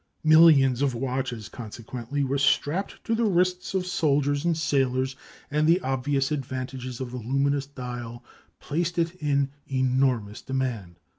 Millions 0.23 0.81
of 0.81 0.95
watches, 0.95 1.47
consequently, 1.47 2.23
were 2.23 2.39
strapped 2.39 2.95
to 3.03 3.13
wrists 3.29 3.75
of 3.75 3.85
soldiers 3.85 4.43
and 4.43 4.57
sailors, 4.57 5.15
and 5.51 5.67
the 5.67 5.79
obvious 5.81 6.31
advantages 6.31 6.99
of 6.99 7.11
the 7.11 7.17
luminous 7.19 7.67
dial 7.67 8.23
placed 8.59 8.97
it 8.97 9.13
in 9.17 9.51
enormous 9.67 10.41
demand. 10.41 10.95